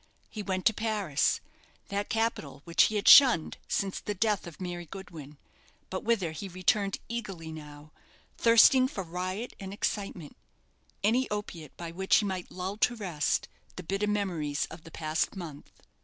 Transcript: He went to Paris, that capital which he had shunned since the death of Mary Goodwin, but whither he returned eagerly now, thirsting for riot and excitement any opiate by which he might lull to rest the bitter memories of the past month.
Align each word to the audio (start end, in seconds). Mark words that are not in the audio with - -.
He 0.31 0.41
went 0.41 0.65
to 0.65 0.73
Paris, 0.73 1.41
that 1.89 2.09
capital 2.09 2.61
which 2.65 2.85
he 2.85 2.95
had 2.95 3.07
shunned 3.07 3.57
since 3.67 3.99
the 3.99 4.15
death 4.15 4.47
of 4.47 4.59
Mary 4.59 4.87
Goodwin, 4.87 5.37
but 5.91 6.03
whither 6.03 6.31
he 6.31 6.47
returned 6.47 6.97
eagerly 7.07 7.51
now, 7.51 7.91
thirsting 8.35 8.87
for 8.87 9.03
riot 9.03 9.53
and 9.59 9.71
excitement 9.71 10.35
any 11.03 11.29
opiate 11.29 11.77
by 11.77 11.91
which 11.91 12.15
he 12.15 12.25
might 12.25 12.49
lull 12.51 12.77
to 12.77 12.95
rest 12.95 13.47
the 13.75 13.83
bitter 13.83 14.07
memories 14.07 14.65
of 14.71 14.85
the 14.85 14.89
past 14.91 15.35
month. 15.35 15.71